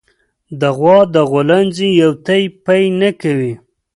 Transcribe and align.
د 0.59 0.61
غوا 0.77 0.97
د 1.13 1.15
غولانځې 1.31 1.89
يو 2.01 2.11
تی 2.25 2.41
پئ 2.65 2.83
نه 2.99 3.09
کوي 3.21 3.53